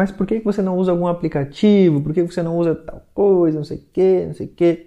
Mas 0.00 0.10
por 0.10 0.26
que 0.26 0.38
você 0.38 0.62
não 0.62 0.78
usa 0.78 0.92
algum 0.92 1.06
aplicativo? 1.06 2.00
Por 2.00 2.14
que 2.14 2.22
você 2.22 2.42
não 2.42 2.56
usa 2.56 2.74
tal 2.74 3.02
coisa? 3.12 3.58
Não 3.58 3.64
sei 3.64 3.76
o 3.76 3.82
que, 3.92 4.24
não 4.24 4.32
sei 4.32 4.46
o 4.46 4.48
que. 4.48 4.86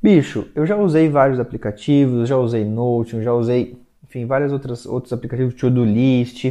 Bicho, 0.00 0.46
eu 0.54 0.64
já 0.64 0.76
usei 0.76 1.08
vários 1.08 1.40
aplicativos, 1.40 2.28
já 2.28 2.36
usei 2.36 2.64
Notion, 2.64 3.20
já 3.20 3.32
usei, 3.32 3.76
enfim, 4.04 4.26
vários 4.26 4.52
outros, 4.52 4.86
outros 4.86 5.12
aplicativos, 5.12 5.54
To-Do 5.54 5.84
List, 5.84 6.44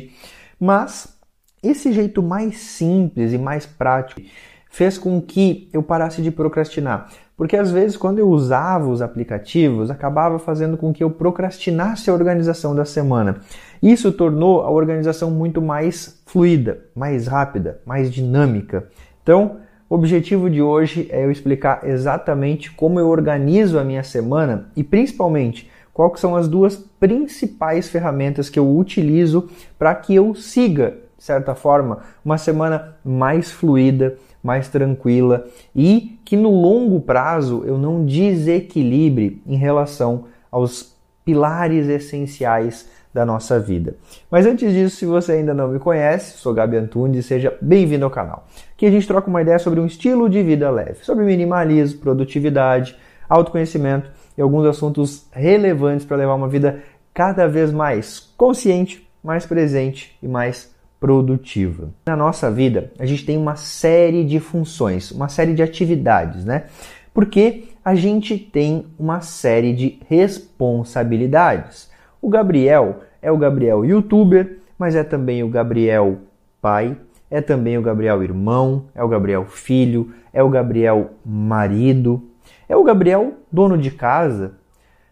mas 0.60 1.18
esse 1.64 1.94
jeito 1.94 2.22
mais 2.22 2.58
simples 2.58 3.32
e 3.32 3.38
mais 3.38 3.66
prático 3.66 4.22
fez 4.70 4.98
com 4.98 5.22
que 5.22 5.70
eu 5.72 5.82
parasse 5.82 6.22
de 6.22 6.30
procrastinar. 6.30 7.10
Porque 7.36 7.58
às 7.58 7.72
vezes, 7.72 7.98
quando 7.98 8.20
eu 8.20 8.30
usava 8.30 8.88
os 8.90 9.02
aplicativos, 9.02 9.90
acabava 9.90 10.38
fazendo 10.38 10.78
com 10.78 10.94
que 10.94 11.04
eu 11.04 11.10
procrastinasse 11.10 12.10
a 12.10 12.14
organização 12.14 12.76
da 12.76 12.86
semana. 12.86 13.38
Isso 13.82 14.12
tornou 14.12 14.62
a 14.62 14.70
organização 14.70 15.32
muito 15.32 15.62
mais 15.62 16.22
fluida, 16.26 16.86
mais 16.96 17.28
rápida, 17.28 17.82
mais 17.86 18.12
dinâmica. 18.12 18.88
Então, 19.24 19.58
o 19.90 19.96
objetivo 19.96 20.50
de 20.50 20.62
hoje 20.62 21.08
é 21.12 21.24
eu 21.24 21.32
explicar 21.32 21.82
exatamente 21.84 22.72
como 22.72 23.00
eu 23.00 23.08
organizo 23.08 23.78
a 23.78 23.84
minha 23.84 24.04
semana 24.04 24.68
e 24.76 24.84
principalmente 24.84 25.70
quais 25.94 26.20
são 26.20 26.36
as 26.36 26.48
duas 26.48 26.76
principais 26.76 27.90
ferramentas 27.90 28.50
que 28.50 28.58
eu 28.58 28.76
utilizo 28.76 29.50
para 29.78 29.94
que 29.94 30.16
eu 30.16 30.34
siga, 30.34 30.96
de 31.18 31.24
certa 31.24 31.54
forma, 31.54 32.00
uma 32.26 32.38
semana 32.38 32.96
mais 33.06 33.52
fluida, 33.52 34.18
mais 34.44 34.68
tranquila 34.68 35.46
e 35.74 36.20
que 36.26 36.36
no 36.36 36.52
longo 36.52 37.00
prazo 37.00 37.64
eu 37.66 37.78
não 37.78 38.06
desequilibre 38.06 39.42
em 39.48 39.56
relação 39.56 40.26
aos 40.52 40.94
pilares 41.24 41.88
essenciais 41.88 42.90
da 43.14 43.26
nossa 43.26 43.60
vida. 43.60 43.96
Mas 44.30 44.46
antes 44.46 44.74
disso, 44.74 44.98
se 44.98 45.06
você 45.06 45.34
ainda 45.34 45.54
não 45.54 45.70
me 45.70 45.80
conhece, 45.80 46.38
sou 46.38 46.54
Gabi 46.54 46.78
Antunes, 46.78 47.26
seja 47.26 47.56
bem-vindo 47.62 48.04
ao 48.04 48.12
canal. 48.12 48.48
Aqui 48.74 48.88
a 48.88 48.92
gente 48.92 49.08
troca 49.08 49.30
uma 49.30 49.42
ideia 49.42 49.60
sobre 49.60 49.80
um 49.80 49.86
estilo 49.86 50.28
de 50.28 50.42
vida 50.42 50.70
leve, 50.70 51.04
sobre 51.06 51.24
minimalismo, 51.24 52.00
produtividade, 52.00 52.98
autoconhecimento 53.30 54.12
e 54.38 54.42
alguns 54.42 54.66
assuntos 54.66 55.28
relevantes 55.32 56.06
para 56.06 56.18
levar 56.18 56.34
uma 56.34 56.50
vida 56.50 56.82
cada 57.14 57.48
vez 57.48 57.72
mais 57.72 58.20
consciente, 58.36 59.08
mais 59.24 59.46
presente 59.46 60.18
e 60.22 60.28
mais 60.28 60.73
produtiva. 61.04 61.90
Na 62.06 62.16
nossa 62.16 62.50
vida, 62.50 62.94
a 62.98 63.06
gente 63.06 63.26
tem 63.26 63.38
uma 63.38 63.58
série 63.58 64.24
de 64.24 64.40
funções, 64.40 65.12
uma 65.12 65.28
série 65.28 65.54
de 65.54 65.62
atividades, 65.62 66.46
né? 66.46 66.68
Porque 67.14 67.66
a 67.84 67.94
gente 67.94 68.38
tem 68.38 68.86
uma 68.98 69.20
série 69.20 69.74
de 69.74 70.00
responsabilidades. 70.08 71.92
O 72.22 72.30
Gabriel 72.30 73.02
é 73.22 73.30
o 73.30 73.38
Gabriel 73.38 73.84
youtuber, 73.84 74.60
mas 74.80 74.96
é 74.96 75.04
também 75.04 75.44
o 75.44 75.50
Gabriel 75.50 76.20
pai, 76.62 76.96
é 77.30 77.42
também 77.42 77.78
o 77.78 77.82
Gabriel 77.82 78.24
irmão, 78.24 78.86
é 78.96 79.04
o 79.04 79.10
Gabriel 79.10 79.44
filho, 79.44 80.14
é 80.32 80.42
o 80.42 80.48
Gabriel 80.48 81.10
marido, 81.26 82.30
é 82.70 82.78
o 82.78 82.84
Gabriel 82.86 83.34
dono 83.52 83.78
de 83.78 83.92
casa, 83.92 84.54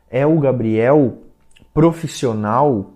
é 0.10 0.26
o 0.26 0.40
Gabriel 0.40 1.18
profissional, 1.74 2.94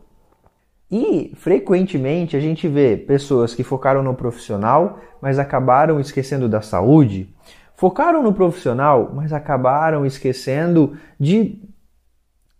e 0.90 1.34
frequentemente 1.36 2.38
a 2.38 2.40
gente 2.40 2.68
vê 2.68 2.96
pessoas 2.96 3.56
que 3.56 3.64
focaram 3.64 4.04
no 4.04 4.14
profissional, 4.14 5.00
mas 5.22 5.40
acabaram 5.40 6.00
esquecendo 6.00 6.48
da 6.48 6.62
saúde, 6.62 7.34
focaram 7.76 8.22
no 8.22 8.34
profissional, 8.34 9.12
mas 9.14 9.34
acabaram 9.34 10.06
esquecendo 10.06 10.98
de 11.20 11.62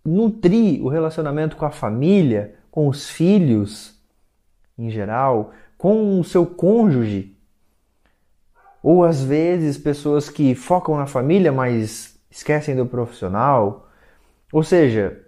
nutrir 0.04 0.84
o 0.84 0.88
relacionamento 0.88 1.56
com 1.56 1.64
a 1.64 1.70
família, 1.70 2.54
com 2.70 2.88
os 2.88 3.08
filhos 3.08 3.96
em 4.78 4.90
geral, 4.90 5.52
com 5.78 6.20
o 6.20 6.24
seu 6.24 6.44
cônjuge. 6.44 7.34
Ou 8.82 9.04
às 9.04 9.22
vezes 9.22 9.78
pessoas 9.78 10.28
que 10.28 10.54
focam 10.54 10.96
na 10.96 11.06
família, 11.06 11.50
mas 11.50 12.20
esquecem 12.30 12.76
do 12.76 12.86
profissional. 12.86 13.88
Ou 14.52 14.62
seja, 14.62 15.25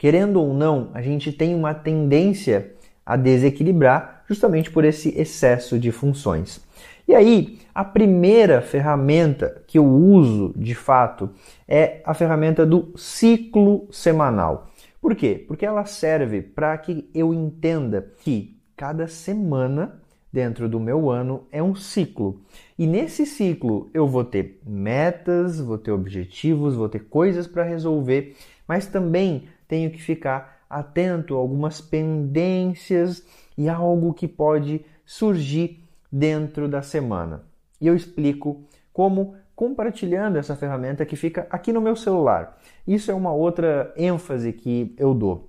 querendo 0.00 0.40
ou 0.40 0.54
não, 0.54 0.88
a 0.94 1.02
gente 1.02 1.30
tem 1.30 1.54
uma 1.54 1.74
tendência 1.74 2.72
a 3.04 3.16
desequilibrar 3.16 4.24
justamente 4.26 4.70
por 4.70 4.82
esse 4.82 5.10
excesso 5.10 5.78
de 5.78 5.92
funções. 5.92 6.66
E 7.06 7.14
aí, 7.14 7.58
a 7.74 7.84
primeira 7.84 8.62
ferramenta 8.62 9.62
que 9.66 9.76
eu 9.76 9.84
uso 9.84 10.54
de 10.56 10.74
fato 10.74 11.28
é 11.68 12.00
a 12.02 12.14
ferramenta 12.14 12.64
do 12.64 12.94
ciclo 12.96 13.88
semanal. 13.90 14.70
Por 15.02 15.14
quê? 15.14 15.44
Porque 15.46 15.66
ela 15.66 15.84
serve 15.84 16.40
para 16.40 16.78
que 16.78 17.10
eu 17.14 17.34
entenda 17.34 18.10
que 18.20 18.58
cada 18.74 19.06
semana 19.06 20.00
dentro 20.32 20.66
do 20.66 20.80
meu 20.80 21.10
ano 21.10 21.46
é 21.52 21.62
um 21.62 21.74
ciclo. 21.74 22.40
E 22.78 22.86
nesse 22.86 23.26
ciclo 23.26 23.90
eu 23.92 24.06
vou 24.06 24.24
ter 24.24 24.62
metas, 24.66 25.60
vou 25.60 25.76
ter 25.76 25.90
objetivos, 25.90 26.74
vou 26.74 26.88
ter 26.88 27.00
coisas 27.00 27.46
para 27.46 27.64
resolver, 27.64 28.34
mas 28.66 28.86
também 28.86 29.44
tenho 29.70 29.88
que 29.88 30.02
ficar 30.02 30.64
atento 30.68 31.36
a 31.36 31.38
algumas 31.38 31.80
pendências 31.80 33.24
e 33.56 33.68
algo 33.68 34.12
que 34.12 34.26
pode 34.26 34.84
surgir 35.06 35.88
dentro 36.10 36.68
da 36.68 36.82
semana. 36.82 37.44
E 37.80 37.86
eu 37.86 37.94
explico 37.94 38.64
como 38.92 39.36
compartilhando 39.54 40.36
essa 40.36 40.56
ferramenta 40.56 41.06
que 41.06 41.14
fica 41.14 41.46
aqui 41.48 41.72
no 41.72 41.80
meu 41.80 41.94
celular. 41.94 42.58
Isso 42.84 43.12
é 43.12 43.14
uma 43.14 43.32
outra 43.32 43.94
ênfase 43.96 44.52
que 44.52 44.92
eu 44.98 45.14
dou. 45.14 45.48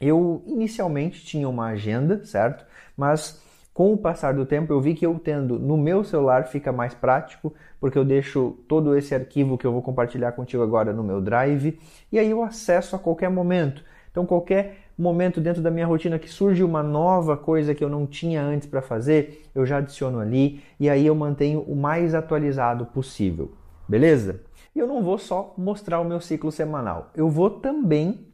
Eu 0.00 0.42
inicialmente 0.46 1.22
tinha 1.22 1.46
uma 1.46 1.66
agenda, 1.66 2.24
certo? 2.24 2.64
Mas 2.96 3.42
com 3.72 3.92
o 3.92 3.96
passar 3.96 4.34
do 4.34 4.44
tempo, 4.44 4.72
eu 4.72 4.80
vi 4.80 4.94
que 4.94 5.06
eu 5.06 5.18
tendo 5.18 5.58
no 5.58 5.76
meu 5.76 6.02
celular 6.02 6.46
fica 6.48 6.72
mais 6.72 6.92
prático, 6.92 7.54
porque 7.78 7.96
eu 7.96 8.04
deixo 8.04 8.58
todo 8.68 8.96
esse 8.96 9.14
arquivo 9.14 9.56
que 9.56 9.66
eu 9.66 9.72
vou 9.72 9.80
compartilhar 9.80 10.32
contigo 10.32 10.62
agora 10.62 10.92
no 10.92 11.02
meu 11.02 11.20
Drive, 11.20 11.78
e 12.10 12.18
aí 12.18 12.30
eu 12.30 12.42
acesso 12.42 12.96
a 12.96 12.98
qualquer 12.98 13.30
momento. 13.30 13.84
Então, 14.10 14.26
qualquer 14.26 14.90
momento 14.98 15.40
dentro 15.40 15.62
da 15.62 15.70
minha 15.70 15.86
rotina 15.86 16.18
que 16.18 16.28
surge 16.28 16.62
uma 16.62 16.82
nova 16.82 17.36
coisa 17.36 17.74
que 17.74 17.82
eu 17.82 17.88
não 17.88 18.06
tinha 18.06 18.42
antes 18.42 18.68
para 18.68 18.82
fazer, 18.82 19.48
eu 19.54 19.64
já 19.64 19.78
adiciono 19.78 20.18
ali 20.18 20.62
e 20.78 20.90
aí 20.90 21.06
eu 21.06 21.14
mantenho 21.14 21.60
o 21.62 21.74
mais 21.74 22.14
atualizado 22.14 22.84
possível. 22.86 23.52
Beleza? 23.88 24.42
E 24.74 24.78
eu 24.78 24.86
não 24.86 25.02
vou 25.02 25.16
só 25.16 25.54
mostrar 25.56 26.00
o 26.00 26.04
meu 26.04 26.20
ciclo 26.20 26.52
semanal, 26.52 27.10
eu 27.14 27.28
vou 27.28 27.48
também 27.48 28.28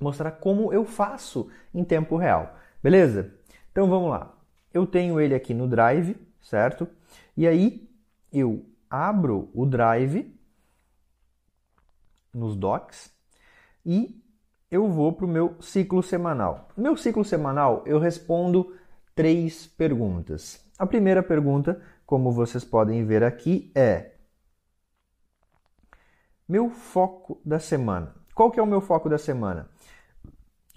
mostrar 0.00 0.32
como 0.32 0.72
eu 0.72 0.84
faço 0.84 1.48
em 1.74 1.84
tempo 1.84 2.16
real. 2.16 2.56
Beleza? 2.82 3.37
Então 3.70 3.88
vamos 3.88 4.10
lá. 4.10 4.34
Eu 4.72 4.86
tenho 4.86 5.20
ele 5.20 5.34
aqui 5.34 5.54
no 5.54 5.66
Drive, 5.66 6.16
certo? 6.40 6.88
E 7.36 7.46
aí 7.46 7.88
eu 8.32 8.64
abro 8.90 9.50
o 9.54 9.66
Drive 9.66 10.34
nos 12.32 12.56
docs 12.56 13.10
e 13.84 14.22
eu 14.70 14.88
vou 14.88 15.12
para 15.12 15.24
o 15.24 15.28
meu 15.28 15.56
ciclo 15.60 16.02
semanal. 16.02 16.68
No 16.76 16.82
meu 16.82 16.96
ciclo 16.96 17.24
semanal 17.24 17.82
eu 17.86 17.98
respondo 17.98 18.76
três 19.14 19.66
perguntas. 19.66 20.64
A 20.78 20.86
primeira 20.86 21.22
pergunta, 21.22 21.82
como 22.06 22.30
vocês 22.30 22.64
podem 22.64 23.04
ver 23.04 23.24
aqui, 23.24 23.72
é 23.74 24.12
meu 26.48 26.70
foco 26.70 27.40
da 27.44 27.58
semana. 27.58 28.14
Qual 28.34 28.50
que 28.50 28.60
é 28.60 28.62
o 28.62 28.66
meu 28.66 28.80
foco 28.80 29.08
da 29.08 29.18
semana? 29.18 29.68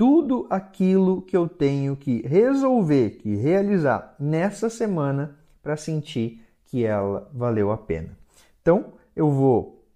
Tudo 0.02 0.48
aquilo 0.50 1.22
que 1.22 1.38
eu 1.38 1.48
tenho 1.48 1.96
que 1.96 2.26
resolver, 2.26 3.20
que 3.20 3.36
realizar 3.36 4.16
nessa 4.20 4.68
semana 4.68 5.38
para 5.62 5.78
sentir 5.78 6.44
que 6.66 6.84
ela 6.84 7.30
valeu 7.32 7.72
a 7.72 7.78
pena. 7.78 8.18
Então, 8.60 8.94
eu 9.16 9.30
vou 9.30 9.88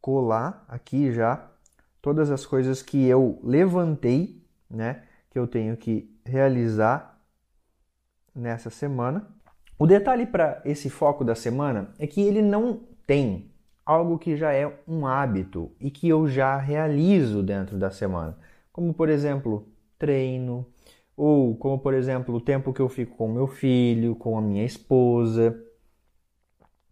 colar 0.00 0.64
aqui 0.68 1.10
já 1.10 1.50
todas 2.00 2.30
as 2.30 2.46
coisas 2.46 2.80
que 2.80 3.04
eu 3.04 3.40
levantei, 3.42 4.46
né, 4.70 5.02
que 5.30 5.36
eu 5.36 5.48
tenho 5.48 5.76
que 5.76 6.16
realizar 6.24 7.20
nessa 8.32 8.70
semana. 8.70 9.26
O 9.76 9.84
detalhe 9.84 10.26
para 10.26 10.62
esse 10.64 10.88
foco 10.88 11.24
da 11.24 11.34
semana 11.34 11.92
é 11.98 12.06
que 12.06 12.20
ele 12.20 12.40
não 12.40 12.84
tem 13.04 13.50
algo 13.84 14.16
que 14.16 14.36
já 14.36 14.52
é 14.52 14.72
um 14.86 15.04
hábito 15.08 15.72
e 15.80 15.90
que 15.90 16.08
eu 16.08 16.28
já 16.28 16.56
realizo 16.56 17.42
dentro 17.42 17.76
da 17.76 17.90
semana 17.90 18.38
como 18.72 18.94
por 18.94 19.08
exemplo 19.08 19.68
treino, 19.98 20.66
ou 21.16 21.54
como 21.56 21.78
por 21.78 21.94
exemplo 21.94 22.34
o 22.34 22.40
tempo 22.40 22.72
que 22.72 22.80
eu 22.80 22.88
fico 22.88 23.16
com 23.16 23.28
meu 23.30 23.46
filho, 23.46 24.16
com 24.16 24.36
a 24.36 24.40
minha 24.40 24.64
esposa, 24.64 25.56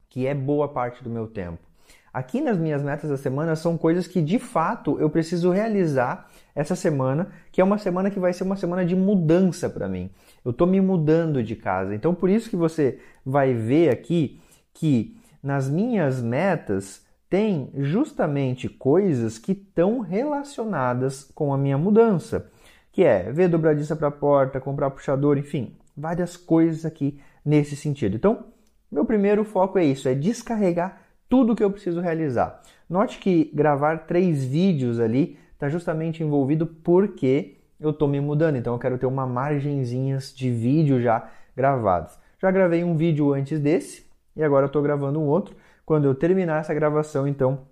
que 0.09 0.27
é 0.27 0.35
boa 0.35 0.69
parte 0.69 1.03
do 1.03 1.11
meu 1.11 1.27
tempo. 1.27 1.71
Aqui 2.13 2.41
nas 2.41 2.59
minhas 2.59 2.83
metas 2.83 3.09
da 3.09 3.17
semana 3.17 3.55
são 3.55 3.79
coisas 3.79 4.09
que 4.09 4.21
de 4.21 4.39
fato 4.39 4.99
eu 4.99 5.09
preciso 5.09 5.51
realizar 5.51 6.29
essa 6.55 6.75
semana, 6.75 7.31
que 7.53 7.61
é 7.61 7.65
uma 7.65 7.79
semana 7.79 8.11
que 8.11 8.19
vai 8.19 8.33
ser 8.33 8.43
uma 8.43 8.57
semana 8.57 8.85
de 8.85 8.97
mudança 8.97 9.71
para 9.71 9.89
mim. 9.89 10.11
Eu 10.45 10.51
estou 10.51 10.67
me 10.67 10.81
mudando 10.81 11.43
de 11.43 11.55
casa. 11.55 11.95
Então 11.95 12.13
por 12.13 12.29
isso 12.29 12.51
que 12.51 12.57
você 12.57 12.99
vai 13.25 13.55
ver 13.55 13.91
aqui 13.91 14.41
que 14.75 15.17
nas 15.41 15.69
minhas 15.69 16.21
metas 16.21 17.07
tem 17.31 17.71
justamente 17.75 18.69
coisas 18.69 19.39
que 19.39 19.53
estão 19.53 20.01
relacionadas 20.01 21.31
com 21.33 21.55
a 21.55 21.59
minha 21.59 21.79
mudança, 21.79 22.51
que 22.91 23.05
é 23.05 23.31
ver 23.31 23.49
dobradiça 23.49 23.95
para 23.95 24.09
a 24.09 24.11
porta, 24.11 24.61
comprar 24.61 24.91
puxador, 24.91 25.39
enfim, 25.39 25.77
várias 25.97 26.37
coisas 26.37 26.85
aqui 26.85 27.21
nesse 27.45 27.77
sentido. 27.77 28.17
Então, 28.17 28.47
meu 28.91 29.05
primeiro 29.05 29.45
foco 29.45 29.79
é 29.79 29.85
isso, 29.85 30.09
é 30.09 30.15
descarregar 30.15 31.03
tudo 31.29 31.55
que 31.55 31.63
eu 31.63 31.71
preciso 31.71 32.01
realizar. 32.01 32.61
Note 32.89 33.21
que 33.21 33.49
gravar 33.55 34.07
três 34.09 34.45
vídeos 34.45 34.99
ali 34.99 35.39
está 35.53 35.69
justamente 35.69 36.25
envolvido 36.25 36.67
porque 36.67 37.59
eu 37.79 37.91
estou 37.91 38.09
me 38.09 38.21
mudando, 38.21 38.57
então 38.57 38.73
eu 38.73 38.79
quero 38.81 38.99
ter 38.99 39.07
uma 39.07 39.27
margenzinhas 39.27 40.35
de 40.35 40.51
vídeo 40.51 41.01
já 41.01 41.31
gravados. 41.57 42.19
Já 42.43 42.51
gravei 42.51 42.83
um 42.83 42.97
vídeo 42.97 43.33
antes 43.33 43.61
desse 43.61 44.05
e 44.35 44.43
agora 44.43 44.67
estou 44.67 44.83
gravando 44.83 45.21
um 45.21 45.27
outro. 45.27 45.55
Quando 45.91 46.05
eu 46.05 46.15
terminar 46.15 46.61
essa 46.61 46.73
gravação, 46.73 47.27
então 47.27 47.63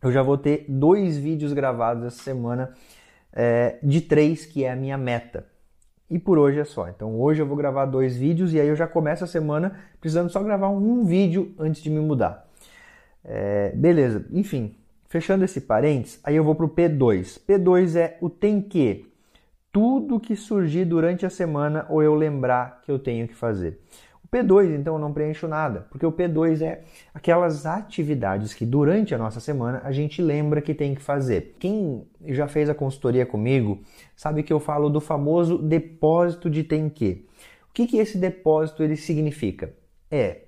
eu 0.00 0.12
já 0.12 0.22
vou 0.22 0.38
ter 0.38 0.66
dois 0.68 1.18
vídeos 1.18 1.52
gravados 1.52 2.04
essa 2.04 2.22
semana 2.22 2.72
é, 3.32 3.80
de 3.82 4.00
três, 4.00 4.46
que 4.46 4.62
é 4.62 4.70
a 4.70 4.76
minha 4.76 4.96
meta. 4.96 5.44
E 6.08 6.16
por 6.16 6.38
hoje 6.38 6.60
é 6.60 6.64
só. 6.64 6.88
Então 6.88 7.20
hoje 7.20 7.42
eu 7.42 7.46
vou 7.46 7.56
gravar 7.56 7.86
dois 7.86 8.16
vídeos 8.16 8.54
e 8.54 8.60
aí 8.60 8.68
eu 8.68 8.76
já 8.76 8.86
começo 8.86 9.24
a 9.24 9.26
semana 9.26 9.80
precisando 10.00 10.30
só 10.30 10.40
gravar 10.44 10.68
um 10.68 11.02
vídeo 11.02 11.56
antes 11.58 11.82
de 11.82 11.90
me 11.90 11.98
mudar. 11.98 12.48
É, 13.24 13.72
beleza, 13.74 14.24
enfim, 14.30 14.76
fechando 15.08 15.44
esse 15.44 15.60
parênteses, 15.60 16.20
aí 16.22 16.36
eu 16.36 16.44
vou 16.44 16.54
para 16.54 16.66
o 16.66 16.70
P2. 16.70 17.40
P2 17.48 17.96
é 17.96 18.16
o 18.20 18.30
tem 18.30 18.62
que. 18.62 19.12
Tudo 19.72 20.20
que 20.20 20.36
surgir 20.36 20.84
durante 20.84 21.26
a 21.26 21.30
semana 21.30 21.84
ou 21.88 22.00
eu 22.00 22.14
lembrar 22.14 22.80
que 22.82 22.92
eu 22.92 22.98
tenho 23.00 23.26
que 23.26 23.34
fazer. 23.34 23.80
O 24.36 24.38
P2, 24.38 24.74
então, 24.74 24.94
eu 24.94 24.98
não 25.00 25.12
preencho 25.12 25.48
nada, 25.48 25.86
porque 25.90 26.04
o 26.04 26.12
P2 26.12 26.60
é 26.60 26.82
aquelas 27.14 27.64
atividades 27.64 28.52
que 28.52 28.66
durante 28.66 29.14
a 29.14 29.18
nossa 29.18 29.40
semana 29.40 29.80
a 29.84 29.92
gente 29.92 30.20
lembra 30.20 30.60
que 30.60 30.74
tem 30.74 30.94
que 30.94 31.00
fazer. 31.00 31.56
Quem 31.58 32.06
já 32.26 32.46
fez 32.46 32.68
a 32.68 32.74
consultoria 32.74 33.24
comigo 33.24 33.80
sabe 34.14 34.42
que 34.42 34.52
eu 34.52 34.60
falo 34.60 34.90
do 34.90 35.00
famoso 35.00 35.58
depósito 35.58 36.50
de 36.50 36.62
tem 36.62 36.88
que. 36.88 37.26
O 37.70 37.72
que, 37.72 37.86
que 37.86 37.98
esse 37.98 38.18
depósito 38.18 38.82
ele 38.82 38.96
significa? 38.96 39.72
É 40.10 40.42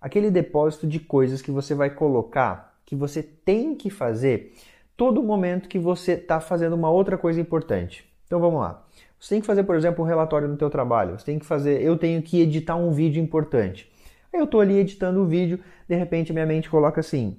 aquele 0.00 0.30
depósito 0.30 0.86
de 0.86 1.00
coisas 1.00 1.40
que 1.42 1.50
você 1.50 1.74
vai 1.74 1.90
colocar, 1.90 2.76
que 2.84 2.94
você 2.94 3.22
tem 3.22 3.74
que 3.74 3.88
fazer 3.88 4.52
todo 4.96 5.22
momento 5.22 5.68
que 5.68 5.78
você 5.78 6.12
está 6.12 6.40
fazendo 6.40 6.74
uma 6.74 6.90
outra 6.90 7.18
coisa 7.18 7.40
importante. 7.40 8.04
Então 8.26 8.40
vamos 8.40 8.60
lá. 8.60 8.84
Você 9.22 9.36
tem 9.36 9.40
que 9.40 9.46
fazer, 9.46 9.62
por 9.62 9.76
exemplo, 9.76 10.04
um 10.04 10.08
relatório 10.08 10.48
no 10.48 10.56
teu 10.56 10.68
trabalho. 10.68 11.16
Você 11.16 11.24
tem 11.24 11.38
que 11.38 11.46
fazer, 11.46 11.80
eu 11.80 11.96
tenho 11.96 12.20
que 12.20 12.40
editar 12.40 12.74
um 12.74 12.90
vídeo 12.90 13.22
importante. 13.22 13.88
Aí 14.32 14.40
eu 14.40 14.44
estou 14.44 14.60
ali 14.60 14.76
editando 14.78 15.20
o 15.20 15.26
vídeo, 15.26 15.60
de 15.88 15.94
repente 15.94 16.32
minha 16.32 16.46
mente 16.46 16.68
coloca 16.68 16.98
assim: 16.98 17.38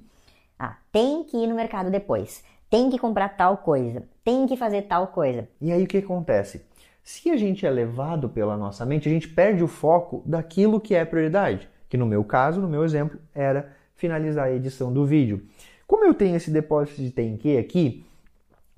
Ah, 0.58 0.78
tem 0.90 1.24
que 1.24 1.36
ir 1.36 1.46
no 1.46 1.54
mercado 1.54 1.90
depois. 1.90 2.42
Tem 2.70 2.88
que 2.88 2.98
comprar 2.98 3.36
tal 3.36 3.58
coisa. 3.58 4.02
Tem 4.24 4.46
que 4.46 4.56
fazer 4.56 4.82
tal 4.82 5.08
coisa. 5.08 5.46
E 5.60 5.70
aí 5.70 5.84
o 5.84 5.86
que 5.86 5.98
acontece? 5.98 6.64
Se 7.02 7.30
a 7.30 7.36
gente 7.36 7.66
é 7.66 7.70
levado 7.70 8.30
pela 8.30 8.56
nossa 8.56 8.86
mente, 8.86 9.06
a 9.06 9.12
gente 9.12 9.28
perde 9.28 9.62
o 9.62 9.68
foco 9.68 10.22
daquilo 10.24 10.80
que 10.80 10.94
é 10.94 11.04
prioridade 11.04 11.68
que 11.94 11.96
no 11.96 12.06
meu 12.06 12.24
caso, 12.24 12.60
no 12.60 12.68
meu 12.68 12.84
exemplo, 12.84 13.20
era 13.32 13.72
finalizar 13.94 14.46
a 14.46 14.52
edição 14.52 14.92
do 14.92 15.06
vídeo. 15.06 15.46
Como 15.86 16.04
eu 16.04 16.12
tenho 16.12 16.34
esse 16.34 16.50
depósito 16.50 17.00
de 17.00 17.12
tem 17.12 17.36
que 17.36 17.56
aqui, 17.56 18.04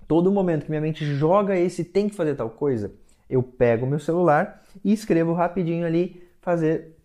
todo 0.06 0.30
momento 0.30 0.64
que 0.64 0.70
minha 0.70 0.80
mente 0.80 1.04
joga 1.04 1.58
esse 1.58 1.84
tem 1.84 2.08
que 2.08 2.14
fazer 2.14 2.34
tal 2.34 2.50
coisa, 2.50 2.92
eu 3.28 3.42
pego 3.42 3.86
meu 3.86 3.98
celular 3.98 4.62
e 4.84 4.92
escrevo 4.92 5.32
rapidinho 5.32 5.86
ali, 5.86 6.22
fazer 6.40 6.96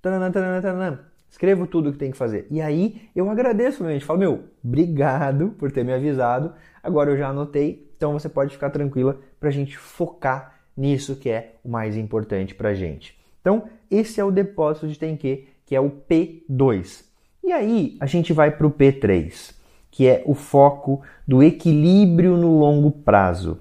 taranã, 0.00 0.30
taranã, 0.30 0.60
taranã. 0.60 0.98
Escrevo 1.28 1.66
tudo 1.66 1.92
que 1.92 1.98
tem 1.98 2.10
que 2.10 2.16
fazer. 2.16 2.46
E 2.50 2.62
aí 2.62 3.08
eu 3.14 3.28
agradeço 3.28 3.82
minha 3.82 3.92
mente. 3.92 4.04
Falo, 4.04 4.18
meu, 4.18 4.44
obrigado 4.64 5.50
por 5.58 5.70
ter 5.70 5.84
me 5.84 5.92
avisado. 5.92 6.54
Agora 6.82 7.10
eu 7.10 7.16
já 7.16 7.28
anotei. 7.28 7.90
Então 7.96 8.12
você 8.12 8.28
pode 8.28 8.52
ficar 8.52 8.70
tranquila 8.70 9.18
para 9.38 9.48
a 9.48 9.52
gente 9.52 9.76
focar 9.76 10.60
nisso 10.76 11.16
que 11.16 11.28
é 11.28 11.56
o 11.64 11.68
mais 11.68 11.96
importante 11.96 12.54
para 12.54 12.74
gente. 12.74 13.18
Então, 13.40 13.64
esse 13.90 14.20
é 14.20 14.24
o 14.24 14.30
depósito 14.30 14.88
de 14.88 14.98
tem 14.98 15.16
que 15.16 15.48
que 15.64 15.74
é 15.74 15.80
o 15.80 15.90
P2. 15.90 17.04
E 17.42 17.52
aí 17.52 17.96
a 18.00 18.06
gente 18.06 18.32
vai 18.32 18.50
para 18.50 18.66
o 18.66 18.70
P3, 18.70 19.54
que 19.96 20.06
é 20.06 20.22
o 20.26 20.34
foco 20.34 21.00
do 21.26 21.42
equilíbrio 21.42 22.36
no 22.36 22.58
longo 22.58 22.90
prazo. 22.90 23.56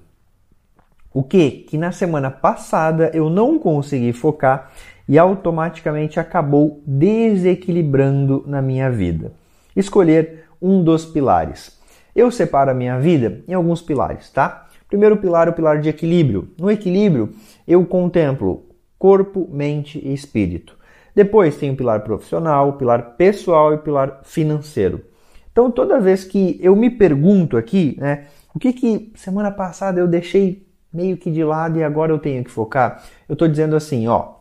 O 1.14 1.24
que? 1.24 1.50
Que 1.50 1.78
na 1.78 1.94
semana 1.94 2.30
passada 2.30 3.10
eu 3.14 3.30
não 3.30 3.58
consegui 3.58 4.12
focar 4.12 4.70
e 5.08 5.18
automaticamente 5.18 6.20
acabou 6.20 6.84
desequilibrando 6.86 8.44
na 8.46 8.62
minha 8.62 8.92
vida. 8.92 9.32
Escolher 9.74 10.44
um 10.62 10.84
dos 10.84 11.06
pilares. 11.06 11.80
Eu 12.14 12.30
separo 12.30 12.70
a 12.70 12.74
minha 12.74 13.00
vida 13.00 13.42
em 13.48 13.54
alguns 13.54 13.82
pilares, 13.82 14.30
tá? 14.30 14.68
Primeiro 14.90 15.16
pilar 15.16 15.48
é 15.48 15.52
o 15.52 15.54
pilar 15.54 15.80
de 15.80 15.88
equilíbrio. 15.88 16.50
No 16.60 16.70
equilíbrio, 16.70 17.34
eu 17.66 17.86
contemplo 17.86 18.66
corpo, 19.00 19.48
mente 19.50 20.02
e 20.04 20.14
espírito. 20.14 20.78
Depois 21.16 21.56
tem 21.56 21.72
o 21.72 21.78
pilar 21.78 22.02
profissional, 22.02 22.68
o 22.68 22.74
pilar 22.74 23.16
pessoal 23.16 23.72
e 23.72 23.76
o 23.76 23.80
pilar 23.80 24.20
financeiro. 24.24 25.15
Então, 25.56 25.72
toda 25.72 26.02
vez 26.02 26.26
que 26.26 26.60
eu 26.62 26.76
me 26.76 26.90
pergunto 26.90 27.56
aqui, 27.56 27.96
né, 27.98 28.26
o 28.54 28.60
que 28.60 28.74
que 28.74 29.14
semana 29.16 29.50
passada 29.50 30.02
eu 30.02 30.06
deixei 30.06 30.68
meio 30.92 31.16
que 31.16 31.32
de 31.32 31.46
lado 31.46 31.80
e 31.80 31.84
agora 31.84 32.12
eu 32.12 32.20
tenho 32.20 32.44
que 32.44 32.52
focar, 32.52 33.02
eu 33.30 33.32
estou 33.32 33.48
dizendo 33.48 33.74
assim, 33.74 34.06
ó, 34.06 34.34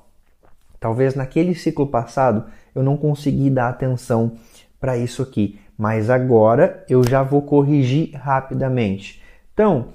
talvez 0.80 1.14
naquele 1.14 1.54
ciclo 1.54 1.86
passado 1.86 2.46
eu 2.74 2.82
não 2.82 2.96
consegui 2.96 3.48
dar 3.48 3.68
atenção 3.68 4.32
para 4.80 4.98
isso 4.98 5.22
aqui, 5.22 5.56
mas 5.78 6.10
agora 6.10 6.84
eu 6.88 7.04
já 7.08 7.22
vou 7.22 7.42
corrigir 7.42 8.10
rapidamente. 8.16 9.22
Então, 9.52 9.90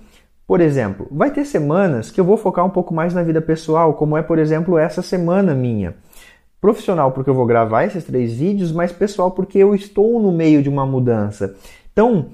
por 0.48 0.62
exemplo, 0.62 1.06
vai 1.12 1.32
ter 1.32 1.44
semanas 1.44 2.10
que 2.10 2.22
eu 2.22 2.24
vou 2.24 2.38
focar 2.38 2.66
um 2.66 2.70
pouco 2.70 2.94
mais 2.94 3.14
na 3.14 3.24
vida 3.24 3.42
pessoal, 3.42 3.94
como 3.96 4.16
é, 4.16 4.22
por 4.22 4.40
exemplo, 4.40 4.78
essa 4.78 5.02
semana 5.02 5.54
minha. 5.54 5.96
Profissional 6.62 7.14
porque 7.14 7.30
eu 7.30 7.34
vou 7.34 7.46
gravar 7.46 7.86
esses 7.86 8.04
três 8.04 8.34
vídeos, 8.34 8.72
mas 8.72 8.92
pessoal 8.92 9.32
porque 9.32 9.58
eu 9.58 9.74
estou 9.74 10.22
no 10.22 10.32
meio 10.32 10.62
de 10.62 10.68
uma 10.68 10.86
mudança. 10.86 11.56
Então, 11.94 12.28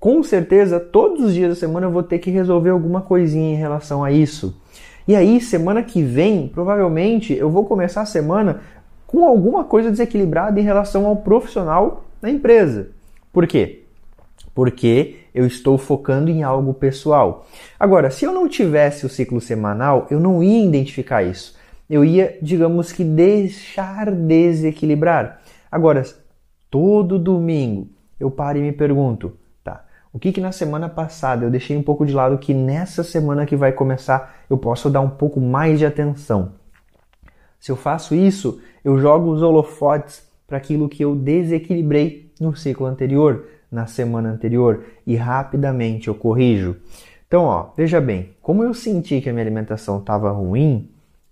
com 0.00 0.20
certeza, 0.22 0.80
todos 0.80 1.24
os 1.24 1.34
dias 1.34 1.50
da 1.50 1.54
semana 1.54 1.86
eu 1.86 1.90
vou 1.90 2.02
ter 2.02 2.18
que 2.18 2.30
resolver 2.30 2.70
alguma 2.70 3.00
coisinha 3.00 3.52
em 3.52 3.56
relação 3.56 4.02
a 4.02 4.10
isso. 4.10 4.60
E 5.06 5.14
aí, 5.14 5.40
semana 5.40 5.82
que 5.82 6.02
vem, 6.02 6.48
provavelmente 6.48 7.32
eu 7.32 7.48
vou 7.48 7.64
começar 7.64 8.02
a 8.02 8.06
semana 8.06 8.60
com 9.06 9.24
alguma 9.24 9.64
coisa 9.64 9.90
desequilibrada 9.90 10.60
em 10.60 10.64
relação 10.64 11.06
ao 11.06 11.16
profissional 11.16 12.04
da 12.20 12.28
empresa. 12.28 12.90
Por 13.32 13.46
quê? 13.46 13.84
Porque 14.54 15.16
eu 15.32 15.46
estou 15.46 15.78
focando 15.78 16.30
em 16.30 16.42
algo 16.42 16.74
pessoal. 16.74 17.46
Agora, 17.78 18.10
se 18.10 18.24
eu 18.24 18.32
não 18.32 18.48
tivesse 18.48 19.06
o 19.06 19.08
ciclo 19.08 19.40
semanal, 19.40 20.06
eu 20.10 20.18
não 20.18 20.42
ia 20.42 20.64
identificar 20.64 21.22
isso 21.22 21.57
eu 21.88 22.04
ia, 22.04 22.38
digamos 22.42 22.92
que, 22.92 23.02
deixar 23.02 24.10
desequilibrar. 24.10 25.40
Agora, 25.70 26.02
todo 26.70 27.18
domingo 27.18 27.88
eu 28.20 28.30
paro 28.30 28.58
e 28.58 28.62
me 28.62 28.72
pergunto, 28.72 29.36
tá? 29.64 29.84
O 30.12 30.18
que 30.18 30.32
que 30.32 30.40
na 30.40 30.52
semana 30.52 30.88
passada 30.88 31.44
eu 31.44 31.50
deixei 31.50 31.76
um 31.76 31.82
pouco 31.82 32.04
de 32.04 32.12
lado 32.12 32.38
que 32.38 32.52
nessa 32.52 33.02
semana 33.02 33.46
que 33.46 33.56
vai 33.56 33.72
começar 33.72 34.44
eu 34.50 34.58
posso 34.58 34.90
dar 34.90 35.00
um 35.00 35.10
pouco 35.10 35.40
mais 35.40 35.78
de 35.78 35.86
atenção? 35.86 36.52
Se 37.58 37.72
eu 37.72 37.76
faço 37.76 38.14
isso, 38.14 38.60
eu 38.84 38.98
jogo 38.98 39.30
os 39.30 39.42
holofotes 39.42 40.28
para 40.46 40.58
aquilo 40.58 40.88
que 40.88 41.04
eu 41.04 41.14
desequilibrei 41.14 42.32
no 42.40 42.54
ciclo 42.56 42.86
anterior, 42.86 43.46
na 43.70 43.86
semana 43.86 44.30
anterior, 44.30 44.84
e 45.06 45.16
rapidamente 45.16 46.08
eu 46.08 46.14
corrijo. 46.14 46.76
Então, 47.26 47.44
ó, 47.44 47.70
veja 47.76 48.00
bem, 48.00 48.30
como 48.40 48.64
eu 48.64 48.72
senti 48.72 49.20
que 49.20 49.28
a 49.28 49.32
minha 49.32 49.44
alimentação 49.44 49.98
estava 49.98 50.30
ruim, 50.30 50.88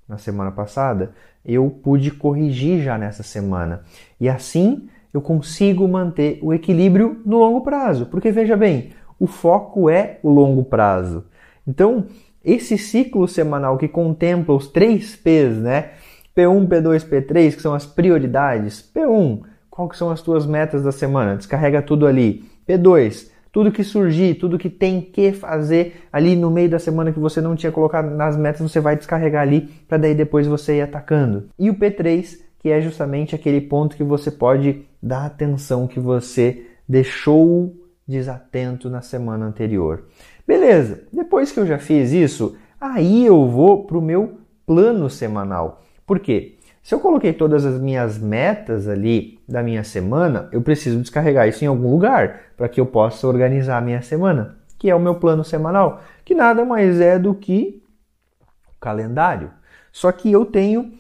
na 0.08 0.18
semana 0.18 0.50
passada, 0.50 1.12
eu 1.44 1.68
pude 1.70 2.10
corrigir 2.10 2.82
já 2.82 2.96
nessa 2.98 3.22
semana. 3.22 3.82
E 4.20 4.28
assim 4.28 4.88
eu 5.12 5.20
consigo 5.20 5.88
manter 5.88 6.38
o 6.42 6.52
equilíbrio 6.52 7.22
no 7.25 7.38
longo 7.38 7.62
prazo. 7.62 8.06
Porque 8.06 8.30
veja 8.30 8.56
bem, 8.56 8.90
o 9.18 9.26
foco 9.26 9.88
é 9.88 10.18
o 10.22 10.28
longo 10.28 10.64
prazo. 10.64 11.25
Então, 11.66 12.06
esse 12.44 12.76
ciclo 12.76 13.26
semanal 13.26 13.78
que 13.78 13.88
contempla 13.88 14.54
os 14.54 14.68
três 14.68 15.16
P's, 15.16 15.56
né? 15.56 15.92
P1, 16.36 16.68
P2, 16.68 17.08
P3, 17.08 17.56
que 17.56 17.62
são 17.62 17.75
as 17.75 17.86
prioridades. 17.86 18.88
P1, 18.94 19.40
qual 19.70 19.88
que 19.88 19.96
são 19.96 20.10
as 20.10 20.20
tuas 20.20 20.46
metas 20.46 20.82
da 20.82 20.92
semana? 20.92 21.36
Descarrega 21.36 21.80
tudo 21.80 22.06
ali. 22.06 22.44
P2, 22.68 23.30
tudo 23.56 23.72
que 23.72 23.82
surgir, 23.82 24.34
tudo 24.34 24.58
que 24.58 24.68
tem 24.68 25.00
que 25.00 25.32
fazer 25.32 26.02
ali 26.12 26.36
no 26.36 26.50
meio 26.50 26.68
da 26.68 26.78
semana 26.78 27.10
que 27.10 27.18
você 27.18 27.40
não 27.40 27.56
tinha 27.56 27.72
colocado 27.72 28.14
nas 28.14 28.36
metas, 28.36 28.60
você 28.60 28.80
vai 28.80 28.94
descarregar 28.94 29.40
ali 29.40 29.62
para 29.88 29.96
daí 29.96 30.14
depois 30.14 30.46
você 30.46 30.76
ir 30.76 30.82
atacando. 30.82 31.48
E 31.58 31.70
o 31.70 31.75
P3, 31.75 32.38
que 32.58 32.68
é 32.68 32.82
justamente 32.82 33.34
aquele 33.34 33.62
ponto 33.62 33.96
que 33.96 34.04
você 34.04 34.30
pode 34.30 34.84
dar 35.02 35.25
atenção 35.25 35.86
que 35.86 35.98
você 35.98 36.66
deixou 36.86 37.75
desatento 38.06 38.90
na 38.90 39.00
semana 39.00 39.46
anterior. 39.46 40.04
Beleza, 40.46 41.04
depois 41.10 41.50
que 41.50 41.58
eu 41.58 41.66
já 41.66 41.78
fiz 41.78 42.12
isso, 42.12 42.58
aí 42.78 43.25
eu 43.25 43.48
vou 43.48 43.86
para 43.86 43.96
o 43.96 44.02
meu 44.02 44.38
plano 44.66 45.08
semanal. 45.08 45.82
Por 46.06 46.20
quê? 46.20 46.55
Se 46.87 46.95
eu 46.95 47.00
coloquei 47.00 47.33
todas 47.33 47.66
as 47.66 47.81
minhas 47.81 48.16
metas 48.16 48.87
ali 48.87 49.40
da 49.49 49.61
minha 49.61 49.83
semana, 49.83 50.49
eu 50.52 50.62
preciso 50.62 51.00
descarregar 51.00 51.49
isso 51.49 51.64
em 51.64 51.66
algum 51.66 51.90
lugar 51.90 52.43
para 52.57 52.69
que 52.69 52.81
eu 52.81 52.87
possa 52.87 53.26
organizar 53.26 53.78
a 53.78 53.81
minha 53.81 54.00
semana, 54.02 54.55
que 54.78 54.88
é 54.88 54.95
o 54.95 55.00
meu 55.00 55.16
plano 55.16 55.43
semanal, 55.43 56.00
que 56.25 56.33
nada 56.33 56.64
mais 56.64 57.00
é 57.00 57.19
do 57.19 57.35
que 57.35 57.83
o 58.69 58.78
calendário. 58.78 59.50
Só 59.90 60.12
que 60.12 60.31
eu 60.31 60.45
tenho 60.45 60.93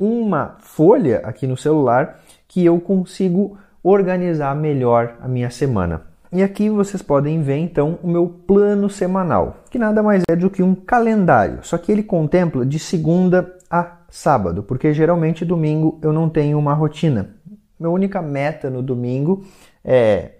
uma 0.00 0.56
folha 0.60 1.18
aqui 1.18 1.46
no 1.46 1.54
celular 1.54 2.18
que 2.48 2.64
eu 2.64 2.80
consigo 2.80 3.58
organizar 3.82 4.56
melhor 4.56 5.16
a 5.20 5.28
minha 5.28 5.50
semana. 5.50 6.00
E 6.32 6.42
aqui 6.42 6.70
vocês 6.70 7.02
podem 7.02 7.42
ver 7.42 7.58
então 7.58 7.98
o 8.02 8.08
meu 8.08 8.26
plano 8.26 8.88
semanal, 8.88 9.58
que 9.70 9.78
nada 9.78 10.02
mais 10.02 10.22
é 10.30 10.34
do 10.34 10.48
que 10.48 10.62
um 10.62 10.74
calendário, 10.74 11.58
só 11.62 11.76
que 11.76 11.92
ele 11.92 12.02
contempla 12.02 12.64
de 12.64 12.78
segunda 12.78 13.55
a 13.70 13.98
sábado, 14.08 14.62
porque 14.62 14.92
geralmente 14.92 15.44
domingo 15.44 15.98
eu 16.02 16.12
não 16.12 16.28
tenho 16.28 16.58
uma 16.58 16.74
rotina. 16.74 17.36
Minha 17.78 17.90
única 17.90 18.22
meta 18.22 18.70
no 18.70 18.82
domingo 18.82 19.44
é 19.84 20.32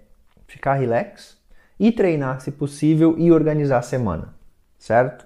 ficar 0.47 0.75
relax 0.75 1.37
e 1.79 1.91
treinar 1.91 2.41
se 2.41 2.51
possível 2.51 3.15
e 3.17 3.31
organizar 3.31 3.79
a 3.79 3.83
semana, 3.83 4.33
certo? 4.79 5.25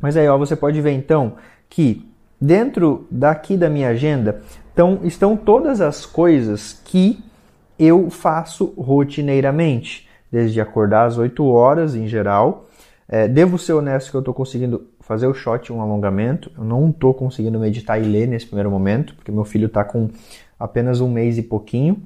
Mas 0.00 0.16
aí 0.16 0.28
ó, 0.28 0.38
você 0.38 0.56
pode 0.56 0.80
ver 0.80 0.92
então 0.92 1.36
que 1.68 2.08
dentro 2.40 3.06
daqui 3.10 3.56
da 3.56 3.68
minha 3.68 3.88
agenda 3.88 4.42
então, 4.72 5.00
estão 5.02 5.36
todas 5.36 5.82
as 5.82 6.06
coisas 6.06 6.80
que 6.84 7.22
eu 7.78 8.08
faço 8.08 8.72
rotineiramente, 8.78 10.08
desde 10.32 10.58
acordar 10.58 11.06
às 11.06 11.18
8 11.18 11.44
horas 11.44 11.94
em 11.94 12.06
geral. 12.06 12.66
É, 13.06 13.28
devo 13.28 13.58
ser 13.58 13.74
honesto 13.74 14.10
que 14.10 14.16
eu 14.16 14.20
estou 14.20 14.32
conseguindo 14.32 14.86
fazer 15.10 15.26
o 15.26 15.34
shot, 15.34 15.72
um 15.72 15.80
alongamento. 15.80 16.52
Eu 16.56 16.62
não 16.62 16.88
estou 16.88 17.12
conseguindo 17.12 17.58
meditar 17.58 18.00
e 18.00 18.04
ler 18.04 18.28
nesse 18.28 18.46
primeiro 18.46 18.70
momento, 18.70 19.12
porque 19.16 19.32
meu 19.32 19.42
filho 19.42 19.66
está 19.66 19.82
com 19.82 20.08
apenas 20.56 21.00
um 21.00 21.10
mês 21.10 21.36
e 21.36 21.42
pouquinho. 21.42 22.00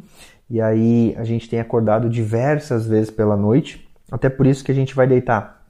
E 0.48 0.58
aí 0.58 1.14
a 1.18 1.22
gente 1.22 1.46
tem 1.46 1.60
acordado 1.60 2.08
diversas 2.08 2.86
vezes 2.86 3.10
pela 3.10 3.36
noite. 3.36 3.86
Até 4.10 4.30
por 4.30 4.46
isso 4.46 4.64
que 4.64 4.72
a 4.72 4.74
gente 4.74 4.94
vai 4.94 5.06
deitar 5.06 5.66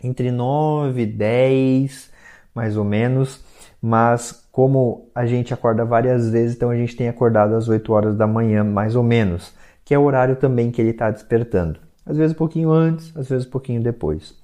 entre 0.00 0.30
9 0.30 1.02
e 1.02 1.06
10, 1.06 2.08
mais 2.54 2.76
ou 2.76 2.84
menos. 2.84 3.44
Mas 3.82 4.46
como 4.52 5.10
a 5.12 5.26
gente 5.26 5.52
acorda 5.52 5.84
várias 5.84 6.30
vezes, 6.30 6.54
então 6.54 6.70
a 6.70 6.76
gente 6.76 6.94
tem 6.94 7.08
acordado 7.08 7.56
às 7.56 7.68
8 7.68 7.92
horas 7.92 8.16
da 8.16 8.28
manhã, 8.28 8.62
mais 8.62 8.94
ou 8.94 9.02
menos, 9.02 9.52
que 9.84 9.92
é 9.92 9.98
o 9.98 10.04
horário 10.04 10.36
também 10.36 10.70
que 10.70 10.80
ele 10.80 10.90
está 10.90 11.10
despertando. 11.10 11.80
Às 12.06 12.16
vezes 12.16 12.32
um 12.32 12.38
pouquinho 12.38 12.70
antes, 12.70 13.12
às 13.16 13.28
vezes 13.28 13.44
um 13.44 13.50
pouquinho 13.50 13.82
depois. 13.82 14.36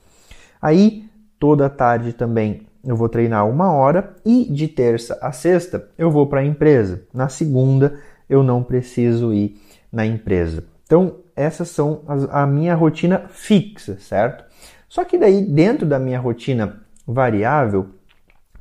Aí 0.60 1.11
Toda 1.42 1.68
tarde 1.68 2.12
também 2.12 2.68
eu 2.86 2.94
vou 2.94 3.08
treinar 3.08 3.48
uma 3.48 3.72
hora 3.72 4.14
e 4.24 4.44
de 4.44 4.68
terça 4.68 5.18
a 5.20 5.32
sexta 5.32 5.88
eu 5.98 6.08
vou 6.08 6.28
para 6.28 6.38
a 6.38 6.44
empresa. 6.44 7.02
Na 7.12 7.28
segunda 7.28 7.98
eu 8.30 8.44
não 8.44 8.62
preciso 8.62 9.32
ir 9.34 9.60
na 9.90 10.06
empresa. 10.06 10.62
Então, 10.84 11.16
essas 11.34 11.68
são 11.68 12.02
as, 12.06 12.28
a 12.30 12.46
minha 12.46 12.76
rotina 12.76 13.24
fixa, 13.28 13.96
certo? 13.98 14.44
Só 14.88 15.04
que 15.04 15.18
daí, 15.18 15.44
dentro 15.44 15.84
da 15.84 15.98
minha 15.98 16.20
rotina 16.20 16.80
variável, 17.04 17.88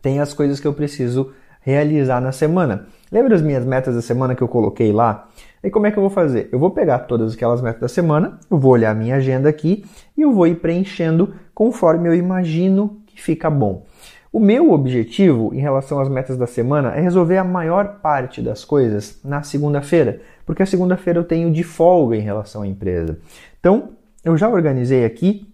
tem 0.02 0.20
as 0.20 0.34
coisas 0.34 0.60
que 0.60 0.66
eu 0.66 0.74
preciso 0.74 1.32
realizar 1.62 2.20
na 2.20 2.32
semana. 2.32 2.88
Lembra 3.12 3.36
as 3.36 3.44
minhas 3.44 3.64
metas 3.64 3.94
da 3.94 4.02
semana 4.02 4.34
que 4.34 4.42
eu 4.42 4.48
coloquei 4.48 4.92
lá? 4.92 5.30
E 5.64 5.70
como 5.70 5.86
é 5.86 5.92
que 5.92 5.98
eu 5.98 6.02
vou 6.02 6.10
fazer? 6.10 6.50
Eu 6.52 6.58
vou 6.58 6.72
pegar 6.72 7.00
todas 7.00 7.34
aquelas 7.34 7.62
metas 7.62 7.82
da 7.82 7.88
semana, 7.88 8.40
eu 8.50 8.58
vou 8.58 8.72
olhar 8.72 8.92
a 8.92 8.96
minha 8.96 9.16
agenda 9.16 9.48
aqui 9.48 9.86
e 10.18 10.22
eu 10.22 10.32
vou 10.32 10.48
ir 10.48 10.56
preenchendo 10.56 11.36
conforme 11.54 12.10
eu 12.10 12.16
imagino 12.16 13.02
que 13.06 13.22
fica 13.22 13.50
bom. 13.50 13.86
O 14.34 14.40
meu 14.40 14.72
objetivo 14.72 15.54
em 15.54 15.60
relação 15.60 16.00
às 16.00 16.08
metas 16.08 16.38
da 16.38 16.48
semana 16.48 16.96
é 16.96 17.02
resolver 17.02 17.38
a 17.38 17.44
maior 17.44 18.00
parte 18.00 18.42
das 18.42 18.64
coisas 18.64 19.20
na 19.24 19.44
segunda-feira, 19.44 20.22
porque 20.46 20.64
a 20.64 20.66
segunda-feira 20.66 21.20
eu 21.20 21.24
tenho 21.26 21.52
de 21.52 21.64
folga 21.64 22.16
em 22.16 22.22
relação 22.22 22.62
à 22.62 22.68
empresa. 22.68 23.20
Então, 23.60 23.90
eu 24.24 24.38
já 24.38 24.48
organizei 24.50 25.04
aqui 25.04 25.54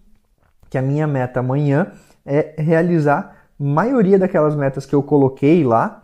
que 0.70 0.78
a 0.78 0.82
minha 0.82 1.08
meta 1.08 1.40
amanhã 1.40 1.92
é 2.26 2.54
realizar 2.58 3.48
a 3.60 3.64
maioria 3.64 4.20
daquelas 4.20 4.56
metas 4.56 4.86
que 4.86 4.94
eu 4.94 5.02
coloquei 5.02 5.64
lá 5.64 6.04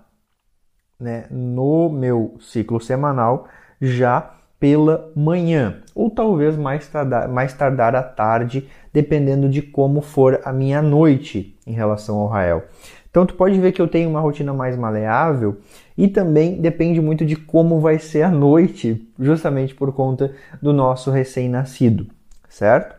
né, 0.99 1.25
no 1.29 1.89
meu 1.89 2.37
ciclo 2.39 2.81
semanal 2.81 3.47
já 3.83 4.31
pela 4.59 5.11
manhã, 5.13 5.81
ou 5.93 6.09
talvez 6.09 6.55
mais 6.55 6.87
tardar, 6.87 7.27
mais 7.27 7.53
tardar 7.53 7.95
à 7.95 8.01
tarde, 8.01 8.69
dependendo 8.93 9.49
de 9.49 9.61
como 9.61 10.01
for 10.01 10.39
a 10.45 10.53
minha 10.53 10.81
noite 10.81 11.57
em 11.67 11.73
relação 11.73 12.17
ao 12.17 12.27
Rael. 12.27 12.63
Então 13.09 13.25
tu 13.25 13.35
pode 13.35 13.59
ver 13.59 13.73
que 13.73 13.81
eu 13.81 13.87
tenho 13.87 14.09
uma 14.09 14.21
rotina 14.21 14.53
mais 14.53 14.77
maleável 14.77 15.57
e 15.97 16.07
também 16.07 16.61
depende 16.61 17.01
muito 17.01 17.25
de 17.25 17.35
como 17.35 17.81
vai 17.81 17.99
ser 17.99 18.23
a 18.23 18.31
noite, 18.31 19.05
justamente 19.19 19.75
por 19.75 19.91
conta 19.91 20.33
do 20.61 20.71
nosso 20.71 21.11
recém-nascido, 21.11 22.07
certo? 22.47 22.95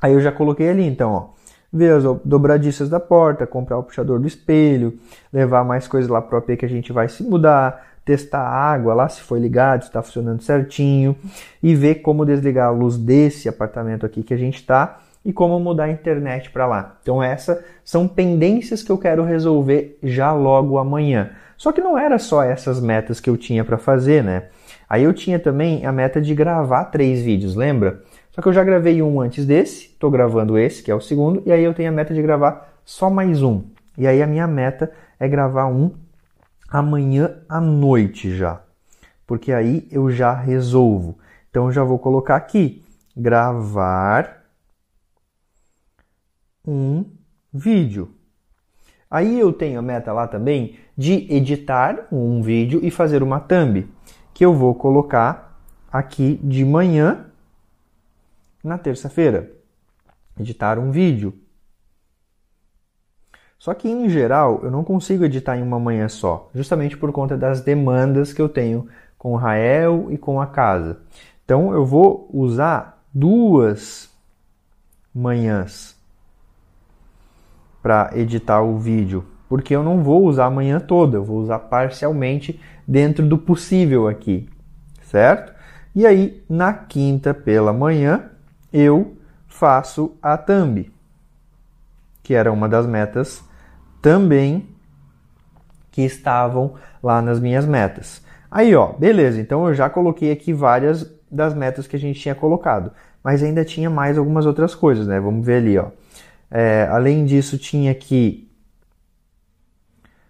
Aí 0.00 0.14
eu 0.14 0.20
já 0.20 0.32
coloquei 0.32 0.70
ali 0.70 0.86
então, 0.86 1.12
ó, 1.12 1.28
ver 1.70 1.92
as 1.92 2.04
dobradiças 2.24 2.88
da 2.88 2.98
porta, 2.98 3.46
comprar 3.46 3.78
o 3.78 3.82
puxador 3.82 4.18
do 4.18 4.26
espelho, 4.26 4.98
levar 5.30 5.64
mais 5.64 5.86
coisas 5.86 6.10
lá 6.10 6.22
pro 6.22 6.38
AP 6.38 6.56
que 6.56 6.64
a 6.64 6.68
gente 6.68 6.92
vai 6.92 7.08
se 7.08 7.22
mudar, 7.22 7.97
testar 8.08 8.40
a 8.40 8.72
água 8.72 8.94
lá 8.94 9.06
se 9.06 9.20
foi 9.20 9.38
ligado, 9.38 9.82
se 9.82 9.88
está 9.88 10.00
funcionando 10.00 10.40
certinho 10.40 11.14
e 11.62 11.74
ver 11.74 11.96
como 11.96 12.24
desligar 12.24 12.68
a 12.68 12.70
luz 12.70 12.96
desse 12.96 13.50
apartamento 13.50 14.06
aqui 14.06 14.22
que 14.22 14.32
a 14.32 14.36
gente 14.38 14.56
está 14.56 15.00
e 15.22 15.30
como 15.30 15.60
mudar 15.60 15.84
a 15.84 15.90
internet 15.90 16.50
para 16.50 16.66
lá. 16.66 16.96
Então 17.02 17.22
essas 17.22 17.62
são 17.84 18.08
pendências 18.08 18.82
que 18.82 18.90
eu 18.90 18.96
quero 18.96 19.22
resolver 19.22 19.98
já 20.02 20.32
logo 20.32 20.78
amanhã. 20.78 21.32
Só 21.54 21.70
que 21.70 21.82
não 21.82 21.98
era 21.98 22.18
só 22.18 22.42
essas 22.42 22.80
metas 22.80 23.20
que 23.20 23.28
eu 23.28 23.36
tinha 23.36 23.62
para 23.62 23.76
fazer, 23.76 24.24
né? 24.24 24.44
Aí 24.88 25.04
eu 25.04 25.12
tinha 25.12 25.38
também 25.38 25.84
a 25.84 25.92
meta 25.92 26.18
de 26.18 26.34
gravar 26.34 26.86
três 26.86 27.20
vídeos, 27.20 27.54
lembra? 27.54 28.02
Só 28.30 28.40
que 28.40 28.48
eu 28.48 28.54
já 28.54 28.64
gravei 28.64 29.02
um 29.02 29.20
antes 29.20 29.44
desse, 29.44 29.88
estou 29.88 30.10
gravando 30.10 30.56
esse, 30.56 30.82
que 30.82 30.90
é 30.90 30.94
o 30.94 31.00
segundo, 31.00 31.42
e 31.44 31.52
aí 31.52 31.62
eu 31.62 31.74
tenho 31.74 31.90
a 31.90 31.92
meta 31.92 32.14
de 32.14 32.22
gravar 32.22 32.72
só 32.86 33.10
mais 33.10 33.42
um. 33.42 33.64
E 33.98 34.06
aí 34.06 34.22
a 34.22 34.26
minha 34.26 34.46
meta 34.46 34.90
é 35.20 35.28
gravar 35.28 35.66
um 35.66 35.90
amanhã 36.68 37.42
à 37.48 37.60
noite 37.60 38.36
já, 38.36 38.62
porque 39.26 39.52
aí 39.52 39.88
eu 39.90 40.10
já 40.10 40.34
resolvo. 40.34 41.18
Então 41.50 41.66
eu 41.66 41.72
já 41.72 41.82
vou 41.82 41.98
colocar 41.98 42.36
aqui 42.36 42.84
gravar 43.16 44.44
um 46.66 47.04
vídeo. 47.52 48.14
Aí 49.10 49.40
eu 49.40 49.52
tenho 49.52 49.78
a 49.78 49.82
meta 49.82 50.12
lá 50.12 50.28
também 50.28 50.78
de 50.96 51.26
editar 51.32 52.06
um 52.12 52.42
vídeo 52.42 52.80
e 52.82 52.90
fazer 52.90 53.22
uma 53.22 53.40
thumb, 53.40 53.88
que 54.34 54.44
eu 54.44 54.52
vou 54.54 54.74
colocar 54.74 55.58
aqui 55.90 56.38
de 56.42 56.64
manhã 56.64 57.26
na 58.62 58.76
terça-feira. 58.76 59.50
Editar 60.38 60.78
um 60.78 60.90
vídeo. 60.90 61.34
Só 63.58 63.74
que 63.74 63.88
em 63.88 64.08
geral 64.08 64.60
eu 64.62 64.70
não 64.70 64.84
consigo 64.84 65.24
editar 65.24 65.56
em 65.56 65.62
uma 65.62 65.80
manhã 65.80 66.08
só, 66.08 66.48
justamente 66.54 66.96
por 66.96 67.10
conta 67.10 67.36
das 67.36 67.60
demandas 67.60 68.32
que 68.32 68.40
eu 68.40 68.48
tenho 68.48 68.86
com 69.18 69.32
o 69.32 69.36
Rael 69.36 70.06
e 70.10 70.16
com 70.16 70.40
a 70.40 70.46
casa. 70.46 71.00
Então 71.44 71.72
eu 71.72 71.84
vou 71.84 72.30
usar 72.32 73.02
duas 73.12 74.08
manhãs 75.12 75.96
para 77.82 78.10
editar 78.14 78.62
o 78.62 78.78
vídeo, 78.78 79.24
porque 79.48 79.74
eu 79.74 79.82
não 79.82 80.04
vou 80.04 80.24
usar 80.24 80.46
a 80.46 80.50
manhã 80.50 80.78
toda, 80.78 81.16
eu 81.16 81.24
vou 81.24 81.38
usar 81.38 81.58
parcialmente 81.58 82.60
dentro 82.86 83.26
do 83.26 83.36
possível 83.36 84.06
aqui, 84.06 84.48
certo? 85.02 85.52
E 85.96 86.06
aí 86.06 86.44
na 86.48 86.72
quinta 86.72 87.34
pela 87.34 87.72
manhã 87.72 88.30
eu 88.72 89.16
faço 89.48 90.16
a 90.22 90.36
thumb, 90.36 90.92
que 92.22 92.34
era 92.34 92.52
uma 92.52 92.68
das 92.68 92.86
metas 92.86 93.47
também 94.00 94.68
que 95.90 96.02
estavam 96.02 96.74
lá 97.02 97.20
nas 97.20 97.40
minhas 97.40 97.66
metas. 97.66 98.22
Aí, 98.50 98.74
ó, 98.74 98.92
beleza. 98.92 99.40
Então 99.40 99.66
eu 99.66 99.74
já 99.74 99.90
coloquei 99.90 100.32
aqui 100.32 100.52
várias 100.52 101.10
das 101.30 101.54
metas 101.54 101.86
que 101.86 101.96
a 101.96 101.98
gente 101.98 102.20
tinha 102.20 102.34
colocado, 102.34 102.92
mas 103.22 103.42
ainda 103.42 103.64
tinha 103.64 103.90
mais 103.90 104.16
algumas 104.16 104.46
outras 104.46 104.74
coisas, 104.74 105.06
né? 105.06 105.20
Vamos 105.20 105.44
ver 105.44 105.56
ali, 105.56 105.78
ó. 105.78 105.90
É, 106.50 106.88
além 106.90 107.24
disso, 107.24 107.58
tinha 107.58 107.94
que 107.94 108.50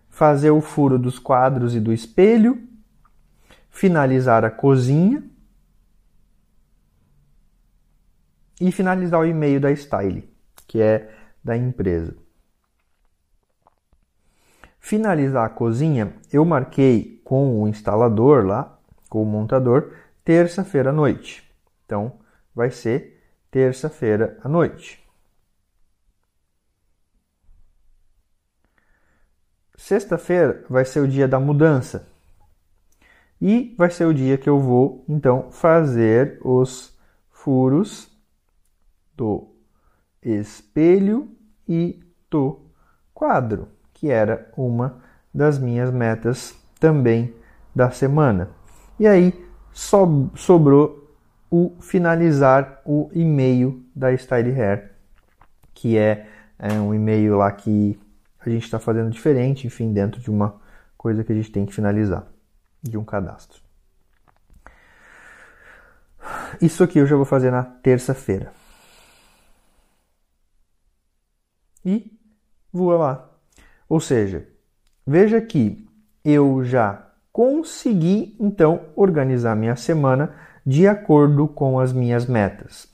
fazer 0.08 0.50
o 0.50 0.60
furo 0.60 0.98
dos 0.98 1.18
quadros 1.18 1.76
e 1.76 1.80
do 1.80 1.92
espelho, 1.92 2.60
finalizar 3.70 4.44
a 4.44 4.50
cozinha, 4.50 5.22
e 8.60 8.72
finalizar 8.72 9.20
o 9.20 9.24
e-mail 9.24 9.60
da 9.60 9.74
Style, 9.74 10.28
que 10.66 10.80
é 10.80 11.08
da 11.44 11.56
empresa. 11.56 12.16
Finalizar 14.88 15.44
a 15.44 15.50
cozinha, 15.50 16.14
eu 16.32 16.46
marquei 16.46 17.20
com 17.22 17.62
o 17.62 17.68
instalador 17.68 18.46
lá, 18.46 18.80
com 19.10 19.22
o 19.22 19.26
montador, 19.26 19.92
terça-feira 20.24 20.88
à 20.88 20.92
noite. 20.94 21.46
Então, 21.84 22.18
vai 22.54 22.70
ser 22.70 23.22
terça-feira 23.50 24.38
à 24.42 24.48
noite. 24.48 25.06
Sexta-feira 29.76 30.64
vai 30.70 30.86
ser 30.86 31.00
o 31.00 31.06
dia 31.06 31.28
da 31.28 31.38
mudança. 31.38 32.08
E 33.38 33.74
vai 33.76 33.90
ser 33.90 34.06
o 34.06 34.14
dia 34.14 34.38
que 34.38 34.48
eu 34.48 34.58
vou, 34.58 35.04
então, 35.06 35.52
fazer 35.52 36.40
os 36.42 36.98
furos 37.28 38.10
do 39.14 39.54
espelho 40.22 41.30
e 41.68 42.02
do 42.30 42.70
quadro, 43.12 43.76
que 43.98 44.10
era 44.10 44.48
uma 44.56 44.98
das 45.34 45.58
minhas 45.58 45.90
metas 45.90 46.54
também 46.78 47.34
da 47.74 47.90
semana. 47.90 48.50
E 48.98 49.06
aí 49.06 49.32
so 49.72 50.30
sobrou 50.34 51.16
o 51.50 51.76
finalizar 51.80 52.80
o 52.84 53.10
e-mail 53.12 53.84
da 53.94 54.16
Style 54.16 54.50
Hair, 54.50 54.92
que 55.74 55.96
é, 55.96 56.28
é 56.58 56.72
um 56.74 56.94
e-mail 56.94 57.36
lá 57.36 57.50
que 57.50 57.98
a 58.38 58.48
gente 58.48 58.64
está 58.64 58.78
fazendo 58.78 59.10
diferente, 59.10 59.66
enfim, 59.66 59.92
dentro 59.92 60.20
de 60.20 60.30
uma 60.30 60.60
coisa 60.96 61.24
que 61.24 61.32
a 61.32 61.34
gente 61.34 61.50
tem 61.50 61.66
que 61.66 61.74
finalizar, 61.74 62.26
de 62.82 62.96
um 62.96 63.04
cadastro. 63.04 63.60
Isso 66.60 66.84
aqui 66.84 66.98
eu 66.98 67.06
já 67.06 67.16
vou 67.16 67.24
fazer 67.24 67.50
na 67.50 67.64
terça-feira. 67.64 68.52
E 71.84 72.12
voa 72.72 72.96
lá. 72.96 73.37
Ou 73.88 74.00
seja, 74.00 74.46
veja 75.06 75.40
que 75.40 75.86
eu 76.24 76.62
já 76.64 77.06
consegui 77.32 78.36
então 78.38 78.80
organizar 78.96 79.54
minha 79.56 79.76
semana 79.76 80.34
de 80.66 80.86
acordo 80.86 81.48
com 81.48 81.78
as 81.78 81.92
minhas 81.92 82.26
metas. 82.26 82.88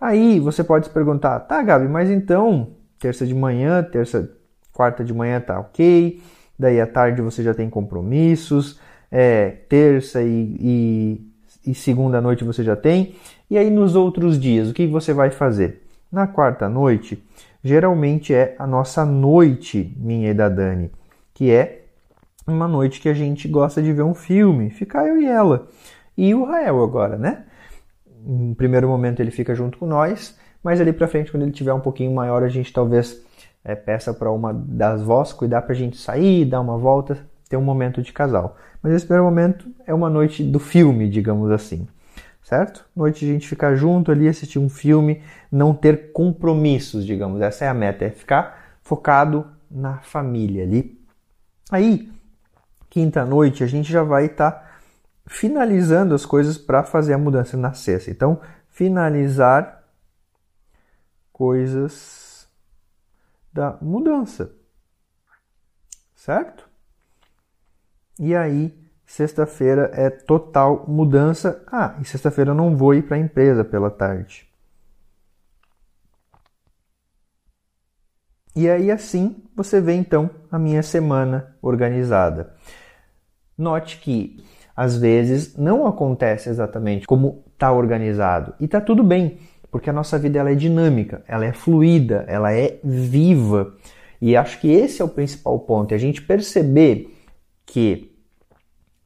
Aí 0.00 0.38
você 0.38 0.62
pode 0.62 0.86
se 0.86 0.92
perguntar, 0.92 1.40
tá, 1.40 1.62
Gabi, 1.62 1.88
mas 1.88 2.10
então 2.10 2.72
terça 2.98 3.26
de 3.26 3.34
manhã, 3.34 3.82
terça 3.82 4.30
quarta 4.72 5.04
de 5.04 5.14
manhã 5.14 5.40
tá 5.40 5.58
ok, 5.60 6.20
daí 6.58 6.80
à 6.80 6.86
tarde 6.86 7.22
você 7.22 7.42
já 7.42 7.54
tem 7.54 7.70
compromissos, 7.70 8.78
é, 9.10 9.50
terça 9.68 10.22
e, 10.22 10.56
e, 10.60 11.70
e 11.70 11.74
segunda 11.74 12.20
noite 12.20 12.44
você 12.44 12.64
já 12.64 12.74
tem, 12.74 13.14
e 13.48 13.56
aí 13.56 13.70
nos 13.70 13.94
outros 13.94 14.38
dias, 14.38 14.68
o 14.68 14.74
que 14.74 14.86
você 14.86 15.12
vai 15.12 15.30
fazer? 15.30 15.82
Na 16.10 16.26
quarta 16.26 16.68
noite, 16.68 17.22
geralmente 17.64 18.34
é 18.34 18.54
a 18.58 18.66
nossa 18.66 19.06
noite, 19.06 19.96
minha 19.96 20.30
e 20.30 20.34
da 20.34 20.50
Dani, 20.50 20.92
que 21.32 21.50
é 21.50 21.86
uma 22.46 22.68
noite 22.68 23.00
que 23.00 23.08
a 23.08 23.14
gente 23.14 23.48
gosta 23.48 23.82
de 23.82 23.90
ver 23.90 24.02
um 24.02 24.14
filme, 24.14 24.68
ficar 24.68 25.06
eu 25.08 25.18
e 25.18 25.26
ela. 25.26 25.66
E 26.16 26.34
o 26.34 26.44
Rael 26.44 26.82
agora, 26.82 27.16
né? 27.16 27.46
No 28.22 28.54
primeiro 28.54 28.86
momento 28.86 29.20
ele 29.20 29.30
fica 29.30 29.54
junto 29.54 29.78
com 29.78 29.86
nós, 29.86 30.38
mas 30.62 30.78
ali 30.78 30.92
pra 30.92 31.08
frente, 31.08 31.30
quando 31.30 31.44
ele 31.44 31.52
tiver 31.52 31.72
um 31.72 31.80
pouquinho 31.80 32.14
maior, 32.14 32.42
a 32.42 32.48
gente 32.48 32.70
talvez 32.70 33.24
é, 33.64 33.74
peça 33.74 34.12
para 34.12 34.30
uma 34.30 34.52
das 34.52 35.02
vós 35.02 35.32
cuidar 35.32 35.62
para 35.62 35.72
a 35.72 35.76
gente 35.76 35.96
sair, 35.96 36.44
dar 36.44 36.60
uma 36.60 36.76
volta, 36.76 37.26
ter 37.48 37.56
um 37.56 37.62
momento 37.62 38.02
de 38.02 38.12
casal. 38.12 38.56
Mas 38.82 38.92
esse 38.92 39.06
primeiro 39.06 39.24
momento 39.24 39.66
é 39.86 39.94
uma 39.94 40.10
noite 40.10 40.44
do 40.44 40.58
filme, 40.58 41.08
digamos 41.08 41.50
assim. 41.50 41.88
Certo? 42.44 42.86
Noite 42.94 43.24
de 43.24 43.30
a 43.30 43.32
gente 43.32 43.48
ficar 43.48 43.74
junto 43.74 44.12
ali, 44.12 44.28
assistir 44.28 44.58
um 44.58 44.68
filme, 44.68 45.22
não 45.50 45.74
ter 45.74 46.12
compromissos, 46.12 47.06
digamos. 47.06 47.40
Essa 47.40 47.64
é 47.64 47.68
a 47.68 47.74
meta, 47.74 48.04
é 48.04 48.10
ficar 48.10 48.78
focado 48.82 49.50
na 49.70 50.00
família 50.00 50.62
ali. 50.62 51.02
Aí, 51.70 52.12
quinta 52.90 53.24
noite, 53.24 53.64
a 53.64 53.66
gente 53.66 53.90
já 53.90 54.02
vai 54.02 54.26
estar 54.26 54.50
tá 54.50 54.70
finalizando 55.26 56.14
as 56.14 56.26
coisas 56.26 56.58
para 56.58 56.84
fazer 56.84 57.14
a 57.14 57.18
mudança 57.18 57.56
na 57.56 57.72
sexta. 57.72 58.10
Então, 58.10 58.38
finalizar 58.68 59.82
coisas 61.32 62.46
da 63.50 63.78
mudança. 63.80 64.54
Certo? 66.14 66.68
E 68.18 68.34
aí, 68.34 68.83
sexta-feira 69.06 69.90
é 69.94 70.10
total 70.10 70.84
mudança. 70.88 71.62
Ah, 71.70 71.96
e 72.00 72.04
sexta-feira 72.04 72.50
eu 72.50 72.54
não 72.54 72.76
vou 72.76 72.94
ir 72.94 73.02
para 73.02 73.16
a 73.16 73.20
empresa 73.20 73.64
pela 73.64 73.90
tarde. 73.90 74.48
E 78.56 78.68
aí 78.68 78.90
assim 78.90 79.42
você 79.54 79.80
vê 79.80 79.94
então 79.94 80.30
a 80.50 80.58
minha 80.58 80.82
semana 80.82 81.56
organizada. 81.60 82.54
Note 83.58 83.98
que 83.98 84.44
às 84.76 84.96
vezes 84.96 85.56
não 85.56 85.86
acontece 85.86 86.48
exatamente 86.48 87.06
como 87.06 87.44
está 87.52 87.72
organizado 87.72 88.54
e 88.60 88.64
está 88.64 88.80
tudo 88.80 89.02
bem 89.02 89.38
porque 89.74 89.90
a 89.90 89.92
nossa 89.92 90.16
vida 90.20 90.38
ela 90.38 90.52
é 90.52 90.54
dinâmica, 90.54 91.24
ela 91.26 91.44
é 91.44 91.52
fluida, 91.52 92.24
ela 92.28 92.52
é 92.52 92.78
viva. 92.84 93.74
E 94.22 94.36
acho 94.36 94.60
que 94.60 94.70
esse 94.70 95.02
é 95.02 95.04
o 95.04 95.08
principal 95.08 95.58
ponto, 95.58 95.90
é 95.90 95.96
a 95.96 95.98
gente 95.98 96.22
perceber 96.22 97.12
que 97.66 98.13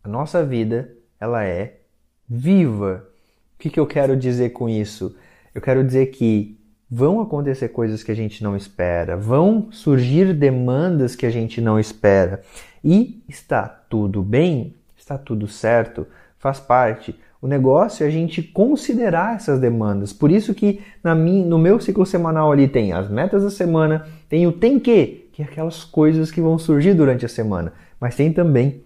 a 0.02 0.08
nossa 0.08 0.44
vida 0.44 0.92
ela 1.20 1.44
é 1.44 1.80
viva. 2.28 3.08
O 3.56 3.58
que, 3.58 3.70
que 3.70 3.80
eu 3.80 3.86
quero 3.86 4.16
dizer 4.16 4.50
com 4.50 4.68
isso? 4.68 5.16
Eu 5.54 5.60
quero 5.60 5.82
dizer 5.82 6.06
que 6.06 6.58
vão 6.90 7.20
acontecer 7.20 7.68
coisas 7.68 8.02
que 8.02 8.12
a 8.12 8.14
gente 8.14 8.42
não 8.42 8.56
espera, 8.56 9.16
vão 9.16 9.68
surgir 9.70 10.32
demandas 10.32 11.14
que 11.14 11.26
a 11.26 11.30
gente 11.30 11.60
não 11.60 11.78
espera. 11.78 12.42
E 12.82 13.22
está 13.28 13.68
tudo 13.68 14.22
bem, 14.22 14.74
está 14.96 15.18
tudo 15.18 15.46
certo, 15.48 16.06
faz 16.38 16.60
parte. 16.60 17.14
O 17.40 17.46
negócio 17.46 18.04
é 18.04 18.06
a 18.06 18.10
gente 18.10 18.42
considerar 18.42 19.36
essas 19.36 19.60
demandas. 19.60 20.12
Por 20.12 20.30
isso 20.30 20.54
que 20.54 20.80
na 21.02 21.14
minha, 21.14 21.44
no 21.44 21.58
meu 21.58 21.78
ciclo 21.80 22.04
semanal 22.04 22.50
ali 22.50 22.66
tem 22.66 22.92
as 22.92 23.08
metas 23.08 23.42
da 23.42 23.50
semana, 23.50 24.06
tem 24.28 24.46
o 24.46 24.52
tem 24.52 24.78
que, 24.78 25.28
que 25.32 25.42
é 25.42 25.44
aquelas 25.44 25.84
coisas 25.84 26.30
que 26.30 26.40
vão 26.40 26.58
surgir 26.58 26.94
durante 26.94 27.24
a 27.24 27.28
semana. 27.28 27.72
Mas 28.00 28.16
tem 28.16 28.32
também 28.32 28.82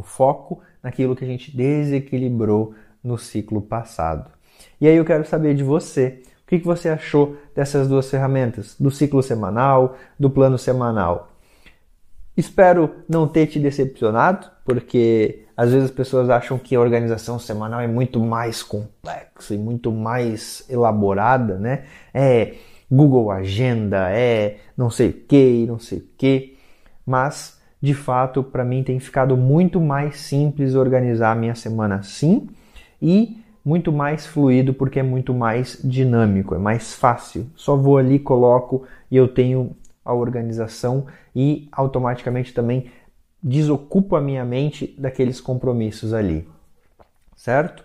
o 0.00 0.02
foco 0.02 0.60
naquilo 0.82 1.16
que 1.16 1.24
a 1.24 1.28
gente 1.28 1.54
desequilibrou 1.54 2.74
no 3.02 3.18
ciclo 3.18 3.60
passado. 3.60 4.30
E 4.80 4.86
aí 4.86 4.96
eu 4.96 5.04
quero 5.04 5.26
saber 5.26 5.54
de 5.54 5.64
você. 5.64 6.22
O 6.44 6.48
que 6.48 6.58
você 6.58 6.88
achou 6.88 7.36
dessas 7.54 7.88
duas 7.88 8.08
ferramentas? 8.08 8.74
Do 8.78 8.90
ciclo 8.90 9.22
semanal, 9.22 9.96
do 10.18 10.30
plano 10.30 10.56
semanal? 10.56 11.32
Espero 12.36 12.94
não 13.08 13.26
ter 13.26 13.48
te 13.48 13.58
decepcionado, 13.58 14.48
porque 14.64 15.44
às 15.56 15.72
vezes 15.72 15.90
as 15.90 15.94
pessoas 15.94 16.30
acham 16.30 16.56
que 16.56 16.76
a 16.76 16.80
organização 16.80 17.38
semanal 17.38 17.80
é 17.80 17.88
muito 17.88 18.20
mais 18.20 18.62
complexa 18.62 19.54
e 19.54 19.58
muito 19.58 19.90
mais 19.90 20.64
elaborada, 20.70 21.58
né? 21.58 21.86
É 22.14 22.54
Google 22.90 23.30
Agenda, 23.30 24.08
é 24.10 24.58
não 24.76 24.88
sei 24.88 25.10
o 25.10 25.12
que, 25.12 25.66
não 25.66 25.80
sei 25.80 25.98
o 25.98 26.08
que, 26.16 26.56
mas 27.04 27.57
de 27.80 27.94
fato 27.94 28.42
para 28.42 28.64
mim 28.64 28.82
tem 28.82 28.98
ficado 28.98 29.36
muito 29.36 29.80
mais 29.80 30.20
simples 30.20 30.74
organizar 30.74 31.32
a 31.32 31.34
minha 31.34 31.54
semana 31.54 31.96
assim 31.96 32.48
e 33.00 33.38
muito 33.64 33.92
mais 33.92 34.26
fluido 34.26 34.72
porque 34.72 34.98
é 34.98 35.02
muito 35.02 35.34
mais 35.34 35.78
dinâmico, 35.84 36.54
é 36.54 36.58
mais 36.58 36.94
fácil. 36.94 37.46
Só 37.54 37.76
vou 37.76 37.98
ali, 37.98 38.18
coloco 38.18 38.84
e 39.10 39.16
eu 39.16 39.28
tenho 39.28 39.76
a 40.04 40.14
organização 40.14 41.06
e 41.36 41.68
automaticamente 41.70 42.54
também 42.54 42.90
desocupo 43.42 44.16
a 44.16 44.20
minha 44.20 44.44
mente 44.44 44.94
daqueles 44.98 45.40
compromissos 45.40 46.14
ali, 46.14 46.48
certo? 47.36 47.84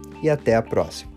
e 0.21 0.29
até 0.29 0.55
a 0.55 0.61
próxima. 0.61 1.10